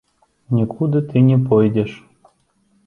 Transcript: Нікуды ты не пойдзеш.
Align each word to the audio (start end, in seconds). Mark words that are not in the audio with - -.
Нікуды 0.59 1.03
ты 1.11 1.23
не 1.29 1.37
пойдзеш. 1.51 1.91